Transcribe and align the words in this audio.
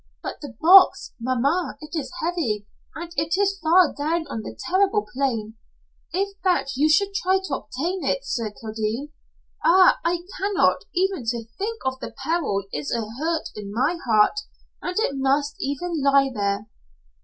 "But 0.23 0.41
the 0.41 0.55
box, 0.59 1.13
mamma, 1.19 1.77
it 1.79 1.91
is 1.95 2.11
heavy, 2.23 2.65
and 2.95 3.11
it 3.17 3.37
is 3.37 3.59
far 3.59 3.93
down 3.93 4.25
on 4.29 4.41
the 4.41 4.57
terrible 4.59 5.05
plain. 5.13 5.57
If 6.11 6.41
that 6.43 6.75
you 6.75 6.89
should 6.89 7.13
try 7.13 7.37
to 7.43 7.53
obtain 7.57 8.03
it, 8.03 8.25
Sir 8.25 8.49
Kildene: 8.49 9.09
Ah, 9.63 9.99
I 10.03 10.25
cannot! 10.39 10.85
Even 10.95 11.23
to 11.25 11.45
think 11.55 11.81
of 11.85 11.99
the 11.99 12.15
peril 12.17 12.63
is 12.73 12.91
a 12.91 13.05
hurt 13.19 13.49
in 13.55 13.71
my 13.71 13.99
heart. 14.07 14.39
It 14.81 15.17
must 15.17 15.57
even 15.59 16.01
lie 16.01 16.31
there." 16.33 16.65